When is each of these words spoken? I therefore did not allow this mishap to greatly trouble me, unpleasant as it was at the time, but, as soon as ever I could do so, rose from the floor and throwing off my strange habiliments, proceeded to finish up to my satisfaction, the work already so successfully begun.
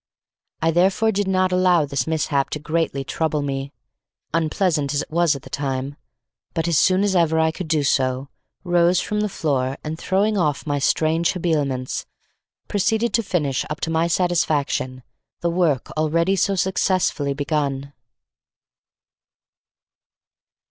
I 0.63 0.71
therefore 0.71 1.11
did 1.11 1.27
not 1.27 1.51
allow 1.51 1.85
this 1.85 2.07
mishap 2.07 2.49
to 2.49 2.59
greatly 2.59 3.03
trouble 3.03 3.43
me, 3.43 3.71
unpleasant 4.33 4.95
as 4.95 5.03
it 5.03 5.11
was 5.11 5.35
at 5.35 5.43
the 5.43 5.49
time, 5.51 5.95
but, 6.55 6.67
as 6.67 6.79
soon 6.79 7.03
as 7.03 7.15
ever 7.15 7.37
I 7.37 7.51
could 7.51 7.67
do 7.67 7.83
so, 7.83 8.27
rose 8.63 8.99
from 8.99 9.19
the 9.21 9.29
floor 9.29 9.77
and 9.83 9.99
throwing 9.99 10.39
off 10.39 10.65
my 10.65 10.79
strange 10.79 11.33
habiliments, 11.33 12.07
proceeded 12.67 13.13
to 13.13 13.21
finish 13.21 13.63
up 13.69 13.79
to 13.81 13.91
my 13.91 14.07
satisfaction, 14.07 15.03
the 15.41 15.51
work 15.51 15.91
already 15.91 16.35
so 16.35 16.55
successfully 16.55 17.35
begun. 17.35 17.93